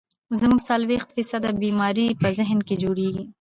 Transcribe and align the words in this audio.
زمونږ 0.39 0.61
څلوېښت 0.69 1.09
فيصده 1.15 1.49
بيمارۍ 1.63 2.07
پۀ 2.21 2.29
ذهن 2.39 2.59
کښې 2.67 2.75
جوړيږي 2.83 3.23